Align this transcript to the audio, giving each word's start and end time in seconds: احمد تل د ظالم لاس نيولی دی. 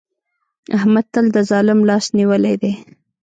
احمد 0.77 1.05
تل 1.13 1.25
د 1.35 1.37
ظالم 1.49 1.79
لاس 1.89 2.05
نيولی 2.17 2.55
دی. 2.61 2.73